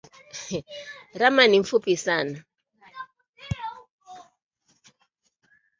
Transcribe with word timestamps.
Rahma 1.13 1.47
ni 1.47 1.59
mfupi 1.59 1.97
sana 1.97 2.43